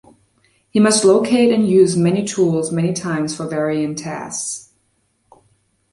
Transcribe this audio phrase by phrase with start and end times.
[0.71, 4.73] He must locate and use many tools many times for varying tasks.